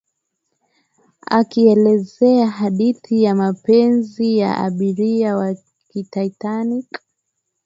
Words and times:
akielezea 1.27 2.47
hadithi 2.49 3.23
ya 3.23 3.35
mapenzi 3.35 4.37
ya 4.37 4.57
abiria 4.57 5.35
wa 5.35 5.55
titanic 5.89 6.89